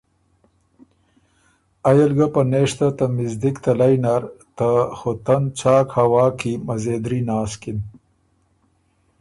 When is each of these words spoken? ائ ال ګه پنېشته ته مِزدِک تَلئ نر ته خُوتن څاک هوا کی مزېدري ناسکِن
ائ 1.89 1.97
ال 2.03 2.11
ګه 2.17 2.27
پنېشته 2.33 2.87
ته 2.97 3.05
مِزدِک 3.15 3.55
تَلئ 3.63 3.95
نر 4.03 4.23
ته 4.57 4.69
خُوتن 4.97 5.43
څاک 5.59 5.87
هوا 5.97 6.25
کی 6.39 6.51
مزېدري 6.65 7.19
ناسکِن 7.27 7.79